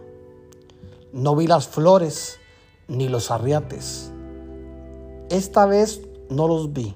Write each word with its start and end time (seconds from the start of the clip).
No 1.12 1.34
vi 1.34 1.46
las 1.46 1.68
flores 1.68 2.38
ni 2.86 3.08
los 3.08 3.30
arriates. 3.30 4.12
Esta 5.30 5.66
vez 5.66 6.02
no 6.30 6.46
los 6.46 6.72
vi. 6.72 6.94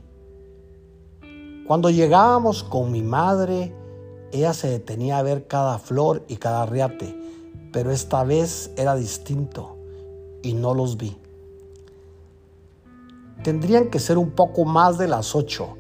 Cuando 1.67 1.91
llegábamos 1.91 2.63
con 2.63 2.93
mi 2.93 3.03
madre, 3.03 3.75
ella 4.39 4.55
se 4.55 4.69
detenía 4.69 5.19
a 5.19 5.23
ver 5.23 5.47
cada 5.47 5.79
flor 5.79 6.25
y 6.29 6.37
cada 6.37 6.63
arriate, 6.63 7.15
pero 7.73 7.91
esta 7.91 8.25
vez 8.25 8.71
era 8.77 8.95
distinto 8.95 9.77
y 10.43 10.55
no 10.55 10.75
los 10.75 10.97
vi. 10.97 11.17
Tendrían 13.43 13.91
que 13.91 13.99
ser 13.99 14.19
un 14.19 14.31
poco 14.31 14.65
más 14.65 14.99
de 14.99 15.09
las 15.09 15.35
ocho. 15.35 15.77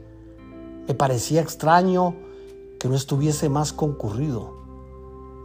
Me 0.86 0.94
parecía 0.94 1.40
extraño 1.40 2.14
que 2.78 2.88
no 2.88 2.94
estuviese 2.94 3.48
más 3.48 3.72
concurrido. 3.72 4.54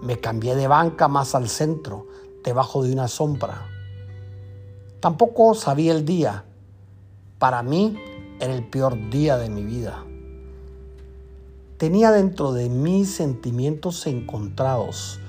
Me 0.04 0.20
cambié 0.20 0.56
de 0.56 0.68
banca 0.68 1.08
más 1.08 1.36
al 1.36 1.48
centro, 1.48 2.08
debajo 2.44 2.84
de 2.84 2.94
una 2.94 3.08
sombra. 3.08 3.68
Tampoco 5.00 5.56
sabía 5.56 5.94
el 5.94 6.06
día. 6.06 6.46
Para 7.40 7.64
mí 7.64 7.98
era 8.40 8.54
el 8.54 8.70
peor 8.70 9.10
día 9.10 9.38
de 9.38 9.50
mi 9.50 9.64
vida. 9.64 10.04
Tenía 11.82 12.12
dentro 12.12 12.54
de 12.54 12.70
mí 12.70 13.06
sentimientos 13.06 14.06
encontrados, 14.06 15.20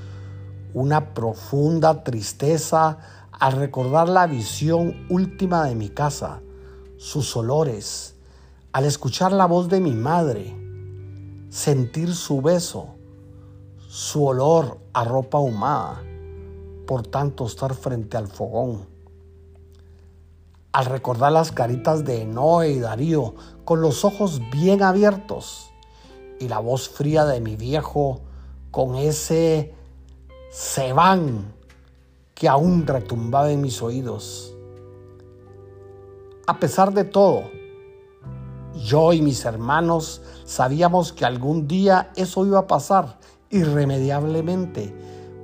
una 0.75 1.15
profunda 1.15 2.05
tristeza 2.05 2.99
al 3.33 3.53
recordar 3.53 4.11
la 4.11 4.27
visión 4.27 5.07
última 5.09 5.65
de 5.65 5.75
mi 5.75 5.89
casa, 5.89 6.43
sus 6.99 7.35
olores, 7.39 8.17
al 8.71 8.85
escuchar 8.85 9.33
la 9.33 9.47
voz 9.47 9.71
de 9.71 9.81
mi 9.81 9.93
madre, 9.93 10.55
sentir 11.49 12.15
su 12.15 12.43
beso, 12.43 12.97
su 13.89 14.23
olor 14.27 14.77
a 14.93 15.05
ropa 15.05 15.39
ahumada, 15.39 16.03
por 16.87 17.07
tanto 17.07 17.47
estar 17.47 17.73
frente 17.73 18.19
al 18.19 18.29
fogón. 18.29 18.85
Al 20.73 20.85
recordar 20.85 21.33
las 21.33 21.51
caritas 21.51 22.05
de 22.05 22.27
Noé 22.27 22.73
y 22.73 22.79
Darío 22.79 23.37
con 23.65 23.81
los 23.81 24.05
ojos 24.05 24.43
bien 24.51 24.83
abiertos, 24.83 25.72
y 26.43 26.49
la 26.49 26.59
voz 26.59 26.89
fría 26.89 27.25
de 27.25 27.41
mi 27.41 27.55
viejo 27.55 28.21
con 28.73 28.97
ese 28.97 29.73
se 30.51 30.93
van 30.93 31.55
que 32.35 32.49
aún 32.49 32.85
retumbaba 32.85 33.53
en 33.53 33.61
mis 33.61 33.81
oídos. 33.81 34.53
A 36.49 36.59
pesar 36.59 36.93
de 36.93 37.05
todo, 37.05 37.45
yo 38.75 39.13
y 39.13 39.23
mis 39.23 39.45
hermanos 39.45 40.21
sabíamos 40.45 41.13
que 41.13 41.25
algún 41.25 41.69
día 41.69 42.11
eso 42.17 42.45
iba 42.45 42.59
a 42.59 42.67
pasar 42.67 43.19
irremediablemente, 43.51 44.93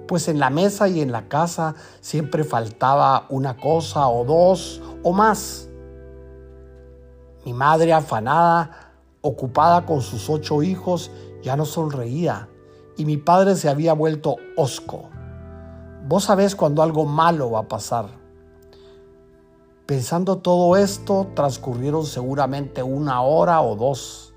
pues 0.08 0.26
en 0.26 0.40
la 0.40 0.50
mesa 0.50 0.88
y 0.88 1.00
en 1.00 1.12
la 1.12 1.28
casa 1.28 1.76
siempre 2.00 2.42
faltaba 2.42 3.26
una 3.28 3.56
cosa 3.56 4.08
o 4.08 4.24
dos 4.24 4.82
o 5.04 5.12
más. 5.12 5.68
Mi 7.44 7.52
madre 7.52 7.92
afanada 7.92 8.87
ocupada 9.20 9.84
con 9.86 10.00
sus 10.00 10.28
ocho 10.30 10.62
hijos, 10.62 11.10
ya 11.42 11.56
no 11.56 11.64
sonreía 11.64 12.48
y 12.98 13.04
mi 13.04 13.16
padre 13.16 13.54
se 13.54 13.68
había 13.68 13.94
vuelto 13.94 14.36
osco. 14.56 15.08
Vos 16.06 16.24
sabés 16.24 16.56
cuando 16.56 16.82
algo 16.82 17.06
malo 17.06 17.52
va 17.52 17.60
a 17.60 17.68
pasar. 17.68 18.06
Pensando 19.86 20.38
todo 20.38 20.76
esto, 20.76 21.28
transcurrieron 21.34 22.04
seguramente 22.04 22.82
una 22.82 23.22
hora 23.22 23.62
o 23.62 23.76
dos, 23.76 24.34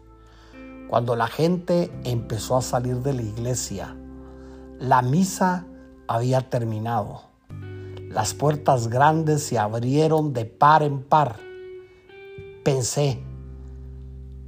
cuando 0.90 1.16
la 1.16 1.28
gente 1.28 1.92
empezó 2.04 2.56
a 2.56 2.62
salir 2.62 2.98
de 2.98 3.14
la 3.14 3.24
iglesia. 3.24 3.98
La 4.80 5.02
misa 5.02 5.66
había 6.08 6.50
terminado. 6.50 7.24
Las 8.10 8.34
puertas 8.34 8.90
grandes 8.90 9.44
se 9.44 9.58
abrieron 9.58 10.34
de 10.34 10.46
par 10.46 10.84
en 10.84 11.02
par. 11.02 11.38
Pensé, 12.64 13.24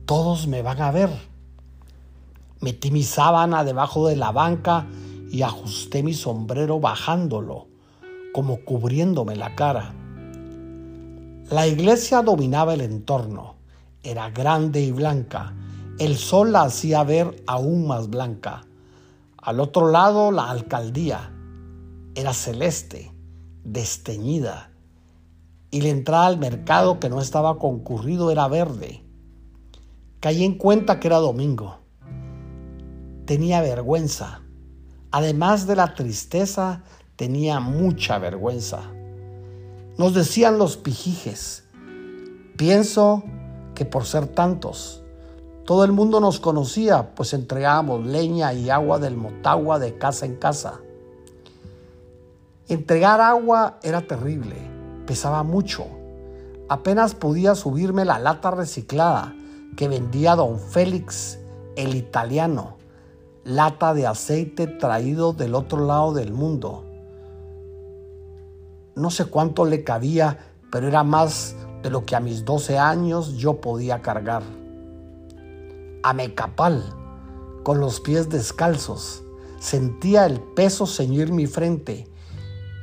todos 0.06 0.48
me 0.48 0.62
van 0.62 0.82
a 0.82 0.92
ver. 0.92 1.10
Metí 2.60 2.92
mi 2.92 3.04
sábana 3.04 3.64
debajo 3.64 4.08
de 4.08 4.16
la 4.16 4.32
banca 4.32 4.86
y 5.32 5.42
ajusté 5.42 6.04
mi 6.04 6.14
sombrero 6.14 6.80
bajándolo, 6.80 7.68
como 8.34 8.64
cubriéndome 8.66 9.36
la 9.36 9.56
cara. 9.56 9.94
La 11.50 11.68
iglesia 11.68 12.22
dominaba 12.22 12.74
el 12.74 12.82
entorno. 12.82 13.56
Era 14.02 14.30
grande 14.30 14.82
y 14.82 14.92
blanca. 14.92 15.54
El 16.00 16.18
sol 16.18 16.52
la 16.52 16.64
hacía 16.64 17.04
ver 17.04 17.44
aún 17.48 17.88
más 17.88 18.10
blanca. 18.10 18.66
Al 19.38 19.60
otro 19.60 19.90
lado 19.90 20.32
la 20.32 20.50
alcaldía. 20.50 21.32
Era 22.16 22.34
celeste, 22.34 23.14
desteñida. 23.64 24.72
Y 25.72 25.82
la 25.82 25.90
entrada 25.90 26.28
al 26.28 26.38
mercado 26.38 27.00
que 27.00 27.10
no 27.10 27.22
estaba 27.22 27.60
concurrido 27.60 28.32
era 28.32 28.48
verde. 28.48 29.03
Caí 30.24 30.46
en 30.46 30.58
cuenta 30.58 31.02
que 31.02 31.08
era 31.08 31.18
domingo. 31.18 31.80
Tenía 33.26 33.60
vergüenza. 33.60 34.40
Además 35.12 35.68
de 35.68 35.76
la 35.76 35.96
tristeza, 35.96 36.84
tenía 37.18 37.60
mucha 37.60 38.20
vergüenza. 38.20 38.84
Nos 39.98 40.14
decían 40.14 40.58
los 40.58 40.78
pijijes. 40.78 41.66
Pienso 42.56 43.26
que 43.76 43.84
por 43.84 44.06
ser 44.06 44.28
tantos, 44.28 45.04
todo 45.66 45.84
el 45.84 45.92
mundo 45.92 46.22
nos 46.22 46.40
conocía, 46.40 47.14
pues 47.16 47.34
entregábamos 47.34 48.06
leña 48.06 48.54
y 48.54 48.70
agua 48.70 49.00
del 49.00 49.18
Motagua 49.18 49.78
de 49.78 49.98
casa 49.98 50.26
en 50.26 50.38
casa. 50.38 50.80
Entregar 52.70 53.20
agua 53.20 53.78
era 53.84 54.08
terrible, 54.08 54.56
pesaba 55.06 55.44
mucho. 55.44 55.86
Apenas 56.70 57.14
podía 57.14 57.56
subirme 57.56 58.06
la 58.06 58.20
lata 58.20 58.52
reciclada 58.52 59.36
que 59.76 59.88
vendía 59.88 60.36
don 60.36 60.60
Félix 60.60 61.40
el 61.76 61.96
italiano, 61.96 62.78
lata 63.44 63.94
de 63.94 64.08
aceite 64.08 64.68
traído 64.68 65.34
del 65.34 65.56
otro 65.56 65.86
lado 65.86 66.14
del 66.14 66.32
mundo. 66.34 66.84
No 68.96 69.10
sé 69.10 69.26
cuánto 69.26 69.66
le 69.66 69.84
cabía, 69.84 70.38
pero 70.72 70.88
era 70.88 71.04
más 71.04 71.56
de 71.82 71.90
lo 71.90 72.06
que 72.06 72.16
a 72.16 72.20
mis 72.20 72.46
12 72.46 72.78
años 72.78 73.38
yo 73.38 73.60
podía 73.60 74.02
cargar. 74.02 74.44
A 76.04 76.14
Mecapal, 76.14 76.84
con 77.64 77.80
los 77.80 78.00
pies 78.00 78.30
descalzos, 78.30 79.24
sentía 79.60 80.26
el 80.26 80.40
peso 80.40 80.86
ceñir 80.86 81.32
mi 81.32 81.48
frente, 81.48 82.08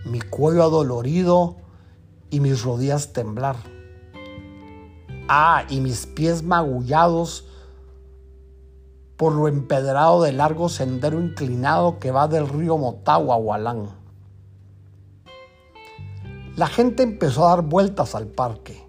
mi 0.04 0.20
cuello 0.20 0.62
adolorido 0.62 1.56
y 2.30 2.40
mis 2.40 2.62
rodillas 2.62 3.12
temblar. 3.12 3.56
Ah, 5.32 5.62
y 5.68 5.78
mis 5.78 6.06
pies 6.06 6.42
magullados 6.42 7.44
por 9.16 9.32
lo 9.32 9.46
empedrado 9.46 10.22
del 10.22 10.38
largo 10.38 10.68
sendero 10.68 11.20
inclinado 11.20 12.00
que 12.00 12.10
va 12.10 12.26
del 12.26 12.48
río 12.48 12.76
Motagua 12.76 13.36
a 13.36 13.38
Hualán. 13.38 13.90
La 16.56 16.66
gente 16.66 17.04
empezó 17.04 17.46
a 17.46 17.50
dar 17.50 17.62
vueltas 17.62 18.16
al 18.16 18.26
parque. 18.26 18.84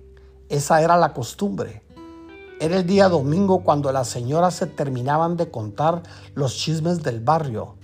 Esa 0.50 0.82
era 0.82 0.98
la 0.98 1.14
costumbre. 1.14 1.84
Era 2.60 2.78
el 2.78 2.88
día 2.88 3.08
domingo 3.08 3.64
cuando 3.64 3.92
las 3.92 4.08
señoras 4.08 4.56
se 4.56 4.66
terminaban 4.66 5.38
de 5.38 5.52
contar 5.52 6.02
los 6.34 6.56
chismes 6.56 7.04
del 7.04 7.20
barrio, 7.20 7.76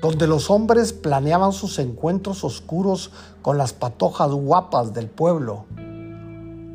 donde 0.00 0.26
los 0.26 0.50
hombres 0.50 0.92
planeaban 0.92 1.52
sus 1.52 1.78
encuentros 1.78 2.42
oscuros 2.42 3.12
con 3.42 3.58
las 3.58 3.72
patojas 3.72 4.32
guapas 4.32 4.92
del 4.92 5.08
pueblo 5.08 5.66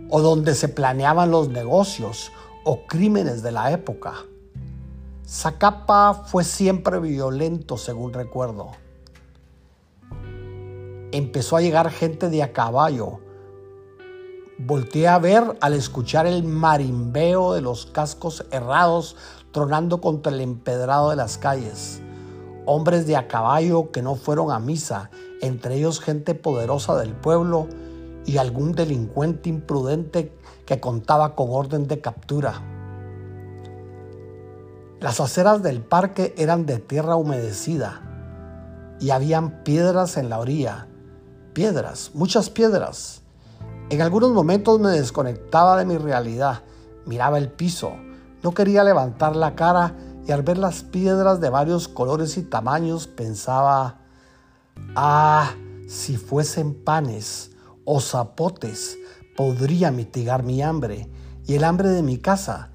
o 0.09 0.21
donde 0.21 0.55
se 0.55 0.69
planeaban 0.69 1.31
los 1.31 1.49
negocios 1.49 2.31
o 2.63 2.85
crímenes 2.87 3.43
de 3.43 3.51
la 3.51 3.71
época. 3.71 4.13
Zacapa 5.25 6.13
fue 6.13 6.43
siempre 6.43 6.99
violento, 6.99 7.77
según 7.77 8.13
recuerdo. 8.13 8.71
Empezó 11.11 11.57
a 11.57 11.61
llegar 11.61 11.89
gente 11.91 12.29
de 12.29 12.43
a 12.43 12.53
caballo. 12.53 13.19
Volteé 14.57 15.07
a 15.07 15.19
ver 15.19 15.57
al 15.61 15.73
escuchar 15.73 16.25
el 16.25 16.43
marimbeo 16.43 17.53
de 17.53 17.61
los 17.61 17.85
cascos 17.85 18.45
errados 18.51 19.15
tronando 19.51 20.01
contra 20.01 20.31
el 20.31 20.41
empedrado 20.41 21.09
de 21.09 21.15
las 21.15 21.37
calles. 21.37 22.01
Hombres 22.65 23.07
de 23.07 23.15
a 23.15 23.27
caballo 23.27 23.91
que 23.91 24.01
no 24.01 24.15
fueron 24.15 24.51
a 24.51 24.59
misa, 24.59 25.09
entre 25.41 25.75
ellos 25.75 25.99
gente 25.99 26.35
poderosa 26.35 26.97
del 26.97 27.13
pueblo 27.13 27.67
y 28.27 28.37
algún 28.37 28.73
delincuente 28.73 29.49
imprudente 29.49 30.37
que 30.65 30.81
contaba 30.81 31.33
con 31.33 31.47
orden 31.49 31.87
de 31.87 32.01
captura. 32.01 32.61
Las 34.99 35.21
aceras 35.21 35.63
del 35.63 35.81
parque 35.81 36.35
eran 36.37 36.65
de 36.65 36.79
tierra 36.79 37.15
humedecida 37.15 38.01
y 38.99 39.11
habían 39.11 39.63
piedras 39.63 40.17
en 40.17 40.29
la 40.29 40.39
orilla. 40.39 40.87
Piedras, 41.53 42.11
muchas 42.13 42.49
piedras. 42.49 43.21
En 43.89 44.01
algunos 44.01 44.31
momentos 44.31 44.77
me 44.81 44.89
desconectaba 44.89 45.77
de 45.77 45.85
mi 45.85 45.97
realidad, 45.97 46.63
miraba 47.05 47.37
el 47.37 47.49
piso, 47.49 47.93
no 48.43 48.51
quería 48.53 48.83
levantar 48.83 49.37
la 49.37 49.55
cara 49.55 49.95
y 50.27 50.33
al 50.33 50.43
ver 50.43 50.57
las 50.57 50.83
piedras 50.83 51.39
de 51.39 51.49
varios 51.49 51.87
colores 51.87 52.37
y 52.37 52.43
tamaños 52.43 53.07
pensaba, 53.07 53.99
ah, 54.97 55.53
si 55.87 56.17
fuesen 56.17 56.73
panes 56.73 57.51
o 57.87 57.99
zapotes, 58.01 58.99
podría 59.35 59.89
mitigar 59.89 60.43
mi 60.43 60.61
hambre 60.61 61.09
y 61.47 61.55
el 61.55 61.63
hambre 61.63 61.89
de 61.89 62.03
mi 62.03 62.19
casa 62.19 62.69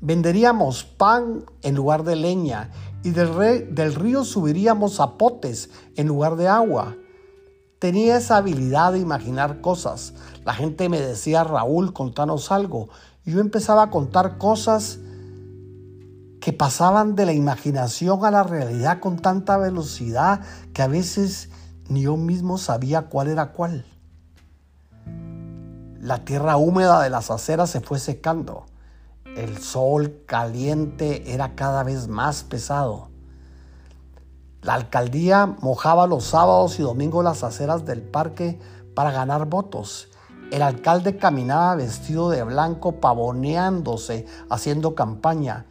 Venderíamos 0.00 0.84
pan 0.84 1.44
en 1.62 1.74
lugar 1.74 2.04
de 2.04 2.14
leña 2.14 2.70
y 3.02 3.10
del, 3.10 3.74
del 3.74 3.94
río 3.96 4.22
subiríamos 4.24 4.96
zapotes 4.96 5.70
en 5.96 6.06
lugar 6.06 6.36
de 6.36 6.46
agua. 6.46 6.96
Tenía 7.80 8.18
esa 8.18 8.36
habilidad 8.36 8.92
de 8.92 9.00
imaginar 9.00 9.60
cosas. 9.60 10.14
La 10.44 10.54
gente 10.54 10.88
me 10.88 11.00
decía, 11.00 11.42
Raúl, 11.42 11.92
contanos 11.92 12.52
algo. 12.52 12.90
Yo 13.24 13.40
empezaba 13.40 13.84
a 13.84 13.90
contar 13.90 14.38
cosas 14.38 15.00
que 16.40 16.52
pasaban 16.52 17.16
de 17.16 17.26
la 17.26 17.32
imaginación 17.32 18.24
a 18.24 18.30
la 18.30 18.44
realidad 18.44 19.00
con 19.00 19.18
tanta 19.18 19.58
velocidad 19.58 20.42
que 20.72 20.82
a 20.82 20.86
veces 20.86 21.50
ni 21.88 22.02
yo 22.02 22.16
mismo 22.16 22.56
sabía 22.56 23.08
cuál 23.08 23.26
era 23.26 23.50
cuál. 23.52 23.84
La 26.00 26.24
tierra 26.24 26.56
húmeda 26.56 27.02
de 27.02 27.10
las 27.10 27.28
aceras 27.28 27.70
se 27.70 27.80
fue 27.80 27.98
secando. 27.98 28.66
El 29.36 29.58
sol 29.58 30.22
caliente 30.26 31.34
era 31.34 31.56
cada 31.56 31.82
vez 31.82 32.06
más 32.06 32.44
pesado. 32.44 33.08
La 34.62 34.74
alcaldía 34.74 35.46
mojaba 35.60 36.06
los 36.06 36.22
sábados 36.22 36.78
y 36.78 36.82
domingos 36.82 37.24
las 37.24 37.42
aceras 37.42 37.84
del 37.84 38.02
parque 38.02 38.60
para 38.94 39.10
ganar 39.10 39.46
votos. 39.46 40.08
El 40.52 40.62
alcalde 40.62 41.16
caminaba 41.16 41.74
vestido 41.74 42.30
de 42.30 42.44
blanco, 42.44 43.00
pavoneándose, 43.00 44.24
haciendo 44.50 44.94
campaña. 44.94 45.66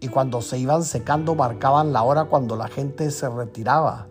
Y 0.00 0.08
cuando 0.08 0.42
se 0.42 0.58
iban 0.58 0.82
secando 0.82 1.36
marcaban 1.36 1.92
la 1.92 2.02
hora 2.02 2.24
cuando 2.24 2.56
la 2.56 2.66
gente 2.66 3.12
se 3.12 3.28
retiraba, 3.28 4.08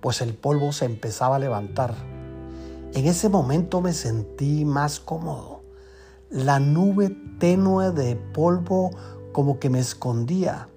pues 0.00 0.22
el 0.22 0.34
polvo 0.34 0.72
se 0.72 0.86
empezaba 0.86 1.36
a 1.36 1.38
levantar. 1.38 2.15
En 2.96 3.06
ese 3.06 3.28
momento 3.28 3.80
me 3.80 3.92
sentí 3.92 4.64
más 4.64 4.98
cómodo 4.98 5.56
la 6.30 6.58
nube 6.58 7.16
tenue 7.38 7.92
de 7.92 8.16
polvo 8.16 8.90
como 9.32 9.58
que 9.60 9.70
me 9.70 9.78
escondía. 9.78 10.68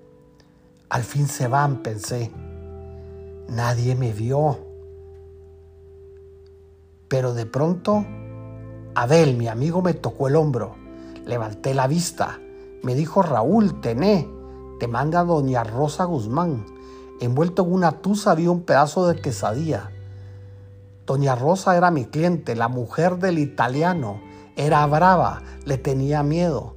Al 0.90 1.04
fin 1.04 1.28
se 1.28 1.48
van, 1.48 1.82
pensé. 1.82 2.32
Nadie 3.48 3.96
me 3.96 4.14
vio. 4.14 4.60
Pero 7.08 7.34
de 7.34 7.48
pronto, 7.48 8.06
Abel, 8.94 9.38
mi 9.38 9.48
amigo, 9.48 9.82
me 9.82 9.96
tocó 9.96 10.28
el 10.28 10.36
hombro. 10.36 10.76
Levanté 11.26 11.74
la 11.74 11.88
vista. 11.88 12.40
Me 12.84 12.94
dijo 12.94 13.24
Raúl, 13.24 13.82
tené, 13.82 14.30
te 14.80 14.88
manda 14.88 15.24
doña 15.24 15.64
Rosa 15.64 16.04
Guzmán. 16.04 16.66
Envuelto 17.20 17.64
en 17.64 17.74
una 17.74 18.02
tuza 18.02 18.32
había 18.32 18.52
un 18.52 18.62
pedazo 18.62 19.08
de 19.08 19.20
quesadilla. 19.20 19.92
Doña 21.10 21.34
Rosa 21.34 21.76
era 21.76 21.90
mi 21.90 22.06
cliente, 22.06 22.56
la 22.56 22.68
mujer 22.68 23.18
del 23.18 23.40
italiano 23.40 24.22
era 24.56 24.86
brava, 24.86 25.42
le 25.66 25.80
tenía 25.80 26.22
miedo. 26.22 26.76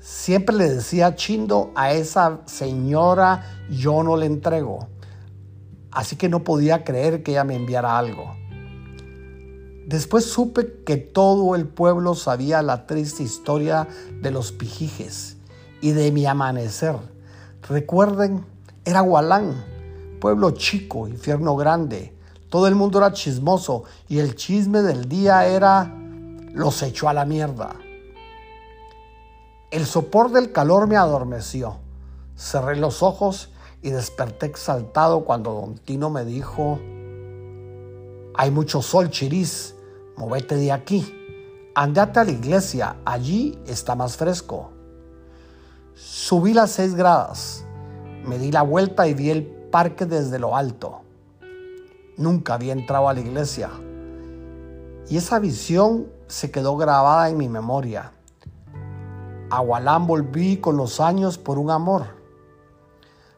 Siempre 0.00 0.56
le 0.56 0.70
decía 0.70 1.14
chindo 1.14 1.72
a 1.74 1.92
esa 1.92 2.40
señora, 2.46 3.66
yo 3.68 4.02
no 4.02 4.16
le 4.16 4.24
entrego. 4.24 4.88
Así 5.90 6.16
que 6.16 6.30
no 6.30 6.42
podía 6.42 6.84
creer 6.84 7.22
que 7.22 7.32
ella 7.32 7.44
me 7.44 7.54
enviara 7.54 7.98
algo. 7.98 8.34
Después 9.86 10.24
supe 10.24 10.82
que 10.86 10.96
todo 10.96 11.54
el 11.54 11.68
pueblo 11.68 12.14
sabía 12.14 12.62
la 12.62 12.86
triste 12.86 13.24
historia 13.24 13.88
de 14.22 14.30
los 14.30 14.52
pijijes 14.52 15.36
y 15.82 15.90
de 15.90 16.12
mi 16.12 16.24
amanecer. 16.24 16.96
Recuerden, 17.68 18.42
era 18.86 19.00
Gualán, 19.00 19.62
pueblo 20.18 20.52
chico, 20.52 21.08
infierno 21.08 21.56
grande. 21.56 22.15
Todo 22.48 22.68
el 22.68 22.74
mundo 22.74 22.98
era 22.98 23.12
chismoso 23.12 23.84
y 24.08 24.18
el 24.18 24.36
chisme 24.36 24.82
del 24.82 25.08
día 25.08 25.46
era 25.46 25.92
los 26.52 26.82
echó 26.82 27.08
a 27.08 27.12
la 27.12 27.24
mierda. 27.24 27.76
El 29.70 29.84
sopor 29.84 30.30
del 30.30 30.52
calor 30.52 30.86
me 30.86 30.96
adormeció. 30.96 31.78
Cerré 32.36 32.76
los 32.76 33.02
ojos 33.02 33.50
y 33.82 33.90
desperté 33.90 34.46
exaltado 34.46 35.24
cuando 35.24 35.52
don 35.52 35.76
Tino 35.76 36.08
me 36.08 36.24
dijo, 36.24 36.78
hay 38.34 38.50
mucho 38.50 38.80
sol, 38.82 39.10
Chiris, 39.10 39.74
movete 40.16 40.56
de 40.56 40.72
aquí. 40.72 41.12
Andate 41.74 42.20
a 42.20 42.24
la 42.24 42.30
iglesia, 42.30 42.96
allí 43.04 43.58
está 43.66 43.94
más 43.94 44.16
fresco. 44.16 44.70
Subí 45.94 46.54
las 46.54 46.70
seis 46.70 46.94
gradas, 46.94 47.64
me 48.24 48.38
di 48.38 48.52
la 48.52 48.62
vuelta 48.62 49.06
y 49.08 49.14
vi 49.14 49.30
el 49.30 49.44
parque 49.44 50.06
desde 50.06 50.38
lo 50.38 50.56
alto. 50.56 51.05
Nunca 52.18 52.54
había 52.54 52.72
entrado 52.72 53.10
a 53.10 53.14
la 53.14 53.20
iglesia. 53.20 53.68
Y 55.08 55.18
esa 55.18 55.38
visión 55.38 56.06
se 56.28 56.50
quedó 56.50 56.76
grabada 56.78 57.28
en 57.28 57.36
mi 57.36 57.48
memoria. 57.48 58.12
A 59.50 59.60
volví 59.98 60.56
con 60.56 60.78
los 60.78 60.98
años 60.98 61.36
por 61.36 61.58
un 61.58 61.70
amor. 61.70 62.06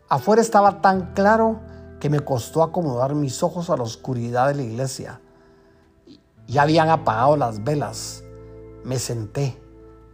Afuera 0.09 0.41
estaba 0.41 0.81
tan 0.81 1.13
claro 1.13 1.59
que 1.99 2.09
me 2.09 2.21
costó 2.21 2.63
acomodar 2.63 3.17
mis 3.17 3.43
ojos 3.43 3.69
a 3.69 3.77
la 3.77 3.83
oscuridad 3.83 4.47
de 4.47 4.55
la 4.55 4.63
iglesia. 4.63 5.21
Ya 6.47 6.63
habían 6.63 6.89
apagado 6.89 7.37
las 7.37 7.65
velas. 7.65 8.23
Me 8.85 9.01
senté, 9.01 9.61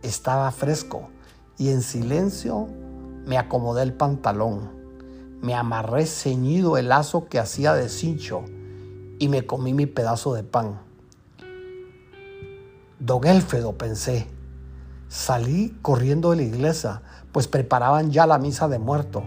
estaba 0.02 0.50
fresco 0.52 1.10
y 1.58 1.68
en 1.68 1.82
silencio 1.82 2.66
me 3.26 3.36
acomodé 3.36 3.82
el 3.82 3.92
pantalón. 3.92 4.72
Me 5.42 5.54
amarré 5.54 6.06
ceñido 6.06 6.78
el 6.78 6.88
lazo 6.88 7.28
que 7.28 7.38
hacía 7.38 7.74
de 7.74 7.90
cincho 7.90 8.44
y 9.18 9.28
me 9.28 9.46
comí 9.46 9.74
mi 9.74 9.86
pedazo 9.86 10.34
de 10.34 10.42
pan. 10.42 10.80
Don 12.98 13.24
Elfedo, 13.26 13.76
pensé. 13.76 14.26
Salí 15.08 15.76
corriendo 15.82 16.30
de 16.30 16.36
la 16.36 16.42
iglesia, 16.42 17.02
pues 17.32 17.48
preparaban 17.48 18.10
ya 18.10 18.26
la 18.26 18.38
misa 18.38 18.68
de 18.68 18.78
muerto. 18.78 19.22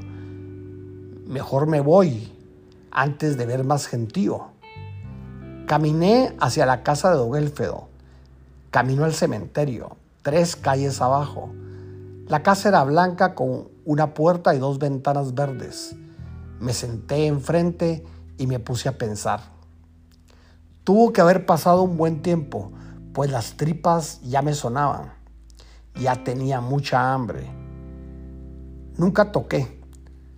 Mejor 1.28 1.68
me 1.68 1.80
voy 1.82 2.34
antes 2.92 3.38
de 3.38 3.46
ver 3.46 3.64
más 3.64 3.88
gentío. 3.88 4.48
Caminé 5.68 6.36
hacia 6.40 6.66
la 6.66 6.84
casa 6.84 7.12
de 7.12 7.18
Don 7.18 7.36
Elfedo. 7.36 7.90
Camino 8.72 9.06
al 9.06 9.14
cementerio, 9.14 9.98
tres 10.24 10.56
calles 10.56 11.02
abajo. 11.02 11.52
La 12.28 12.44
casa 12.44 12.70
era 12.70 12.84
blanca 12.84 13.36
con 13.36 13.70
una 13.86 14.14
puerta 14.14 14.54
y 14.56 14.60
dos 14.60 14.80
ventanas 14.80 15.34
verdes. 15.36 15.96
Me 16.60 16.74
senté 16.74 17.28
enfrente 17.28 18.04
y 18.38 18.48
me 18.48 18.60
puse 18.60 18.90
a 18.90 18.98
pensar. 18.98 19.57
Tuvo 20.88 21.12
que 21.12 21.20
haber 21.20 21.46
pasado 21.46 21.84
un 21.84 21.98
buen 21.98 22.22
tiempo 22.22 22.72
pues 23.12 23.30
las 23.30 23.58
tripas 23.58 24.22
ya 24.22 24.42
me 24.42 24.54
sonaban. 24.54 25.12
Ya 25.96 26.24
tenía 26.24 26.62
mucha 26.62 27.14
hambre. 27.14 27.46
Nunca 28.96 29.34
toqué. 29.34 29.82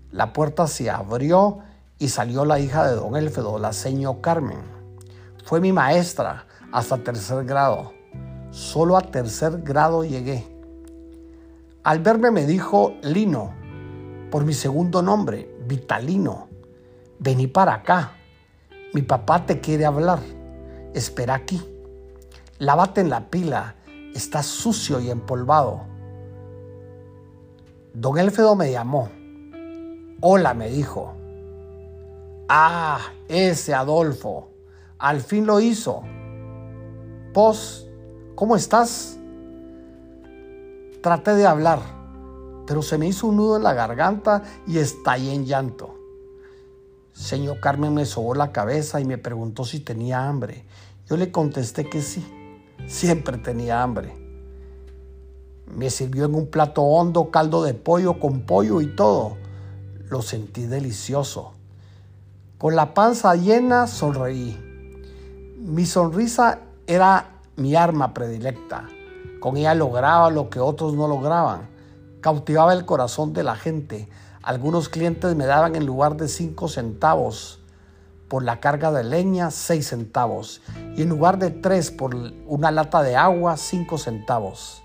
La 0.09 0.33
puerta 0.33 0.65
se 0.65 0.89
abrió 0.89 1.59
y 1.99 2.07
salió 2.07 2.45
la 2.45 2.59
hija 2.59 2.87
de 2.87 2.95
don 2.95 3.15
Elfedo, 3.15 3.59
la 3.59 3.73
seño 3.73 4.21
Carmen. 4.21 4.57
Fue 5.45 5.61
mi 5.61 5.71
maestra 5.71 6.47
hasta 6.71 6.97
tercer 6.97 7.45
grado. 7.45 7.93
Solo 8.49 8.97
a 8.97 9.01
tercer 9.01 9.61
grado 9.61 10.03
llegué. 10.03 10.47
Al 11.83 11.99
verme 11.99 12.31
me 12.31 12.47
dijo 12.47 12.93
Lino, 13.03 13.53
por 14.31 14.45
mi 14.45 14.53
segundo 14.53 15.03
nombre, 15.03 15.55
Vitalino. 15.67 16.47
Vení 17.19 17.45
para 17.45 17.75
acá. 17.75 18.13
Mi 18.95 19.03
papá 19.03 19.45
te 19.45 19.59
quiere 19.59 19.85
hablar. 19.85 20.38
Espera 20.93 21.35
aquí. 21.35 21.61
Lávate 22.57 23.01
en 23.01 23.09
la 23.09 23.29
pila, 23.29 23.75
está 24.13 24.43
sucio 24.43 24.99
y 24.99 25.09
empolvado. 25.09 25.81
Don 27.93 28.17
Elfedo 28.17 28.55
me 28.55 28.71
llamó. 28.71 29.09
Hola, 30.21 30.53
me 30.53 30.69
dijo. 30.69 31.13
Ah, 32.47 32.99
ese 33.27 33.73
Adolfo. 33.73 34.49
Al 34.97 35.21
fin 35.21 35.45
lo 35.45 35.59
hizo. 35.59 36.03
Pos, 37.33 37.87
¿cómo 38.35 38.55
estás? 38.55 39.17
Traté 41.01 41.35
de 41.35 41.45
hablar, 41.45 41.79
pero 42.65 42.81
se 42.81 42.97
me 42.97 43.07
hizo 43.07 43.27
un 43.27 43.37
nudo 43.37 43.57
en 43.57 43.63
la 43.63 43.73
garganta 43.73 44.43
y 44.67 44.79
estallé 44.79 45.33
en 45.33 45.45
llanto. 45.45 45.98
Señor 47.19 47.59
Carmen 47.59 47.93
me 47.93 48.05
sobó 48.05 48.33
la 48.33 48.53
cabeza 48.53 49.01
y 49.01 49.05
me 49.05 49.17
preguntó 49.17 49.65
si 49.65 49.81
tenía 49.81 50.29
hambre. 50.29 50.63
Yo 51.05 51.17
le 51.17 51.33
contesté 51.33 51.89
que 51.89 52.01
sí, 52.01 52.25
siempre 52.87 53.37
tenía 53.37 53.83
hambre. 53.83 54.15
Me 55.67 55.89
sirvió 55.89 56.25
en 56.25 56.33
un 56.33 56.47
plato 56.47 56.81
hondo 56.81 57.29
caldo 57.29 57.61
de 57.61 57.73
pollo 57.73 58.21
con 58.21 58.43
pollo 58.45 58.79
y 58.79 58.95
todo. 58.95 59.35
Lo 60.07 60.21
sentí 60.21 60.65
delicioso. 60.65 61.51
Con 62.57 62.77
la 62.77 62.93
panza 62.93 63.35
llena 63.35 63.85
sonreí. 63.85 64.57
Mi 65.59 65.85
sonrisa 65.85 66.61
era 66.87 67.41
mi 67.57 67.75
arma 67.75 68.13
predilecta. 68.13 68.87
Con 69.41 69.57
ella 69.57 69.73
lograba 69.73 70.29
lo 70.29 70.49
que 70.49 70.61
otros 70.61 70.93
no 70.93 71.05
lograban. 71.05 71.67
Cautivaba 72.21 72.71
el 72.71 72.85
corazón 72.85 73.33
de 73.33 73.43
la 73.43 73.57
gente. 73.57 74.07
Algunos 74.49 74.89
clientes 74.89 75.35
me 75.35 75.45
daban 75.45 75.75
en 75.75 75.85
lugar 75.85 76.17
de 76.17 76.27
cinco 76.27 76.69
centavos 76.69 77.59
por 78.27 78.43
la 78.43 78.59
carga 78.59 78.91
de 78.91 79.03
leña, 79.03 79.51
seis 79.51 79.89
centavos. 79.89 80.63
Y 80.97 81.03
en 81.03 81.09
lugar 81.09 81.37
de 81.37 81.51
tres 81.51 81.91
por 81.91 82.15
una 82.47 82.71
lata 82.71 83.03
de 83.03 83.15
agua, 83.15 83.57
cinco 83.57 83.99
centavos. 83.99 84.81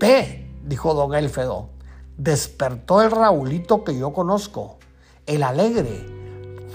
Ve, 0.00 0.50
dijo 0.64 0.92
don 0.92 1.14
Elfedo, 1.14 1.68
despertó 2.16 3.00
el 3.00 3.12
Raulito 3.12 3.84
que 3.84 3.96
yo 3.96 4.12
conozco, 4.12 4.78
el 5.26 5.44
alegre. 5.44 6.04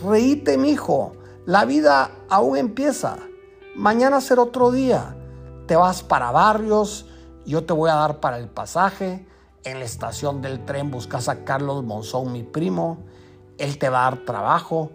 Reíte, 0.01 0.57
mijo, 0.57 1.17
la 1.45 1.65
vida 1.65 2.12
aún 2.29 2.55
empieza. 2.55 3.17
Mañana 3.75 4.21
será 4.21 4.43
otro 4.43 4.71
día. 4.71 5.17
Te 5.67 5.75
vas 5.75 6.01
para 6.01 6.31
barrios, 6.31 7.07
yo 7.45 7.65
te 7.65 7.74
voy 7.74 7.89
a 7.89 7.95
dar 7.95 8.21
para 8.21 8.38
el 8.38 8.47
pasaje. 8.47 9.27
En 9.67 9.79
la 9.79 9.86
estación 9.86 10.41
del 10.41 10.63
tren 10.63 10.91
buscas 10.91 11.27
a 11.27 11.43
Carlos 11.43 11.83
Monzón, 11.83 12.31
mi 12.31 12.41
primo. 12.41 13.00
Él 13.57 13.77
te 13.77 13.89
va 13.89 14.07
a 14.07 14.12
dar 14.12 14.19
trabajo 14.24 14.91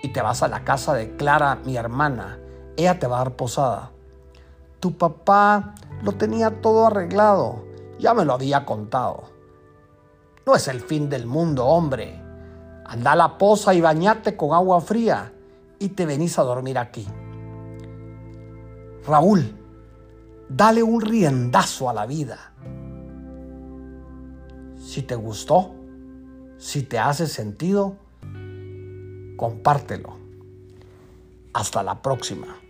y 0.00 0.12
te 0.12 0.22
vas 0.22 0.44
a 0.44 0.48
la 0.48 0.62
casa 0.62 0.94
de 0.94 1.16
Clara, 1.16 1.56
mi 1.64 1.76
hermana. 1.76 2.38
Ella 2.76 3.00
te 3.00 3.08
va 3.08 3.16
a 3.16 3.24
dar 3.24 3.34
posada. 3.34 3.90
Tu 4.78 4.96
papá 4.96 5.74
lo 6.04 6.12
tenía 6.12 6.62
todo 6.62 6.86
arreglado. 6.86 7.64
Ya 7.98 8.14
me 8.14 8.24
lo 8.24 8.34
había 8.34 8.64
contado. 8.64 9.24
No 10.46 10.54
es 10.54 10.68
el 10.68 10.80
fin 10.80 11.10
del 11.10 11.26
mundo, 11.26 11.66
hombre. 11.66 12.22
Anda 12.84 13.12
a 13.12 13.16
la 13.16 13.38
poza 13.38 13.74
y 13.74 13.80
bañate 13.80 14.36
con 14.36 14.54
agua 14.54 14.80
fría 14.80 15.32
y 15.80 15.88
te 15.88 16.06
venís 16.06 16.38
a 16.38 16.44
dormir 16.44 16.78
aquí. 16.78 17.08
Raúl, 19.04 19.52
dale 20.48 20.80
un 20.84 21.00
riendazo 21.00 21.90
a 21.90 21.92
la 21.92 22.06
vida. 22.06 22.52
Si 24.92 25.00
te 25.00 25.14
gustó, 25.14 25.74
si 26.58 26.82
te 26.82 26.98
hace 26.98 27.26
sentido, 27.26 27.96
compártelo. 29.38 30.18
Hasta 31.54 31.82
la 31.82 32.02
próxima. 32.02 32.61